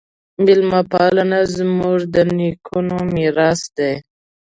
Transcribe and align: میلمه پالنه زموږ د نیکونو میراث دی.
میلمه 0.43 0.81
پالنه 0.91 1.39
زموږ 1.55 1.99
د 2.13 2.15
نیکونو 2.37 2.97
میراث 3.13 3.61
دی. 3.77 3.93